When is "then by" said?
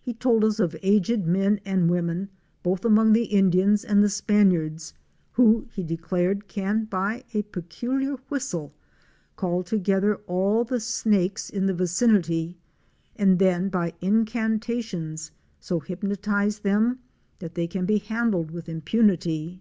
13.38-13.92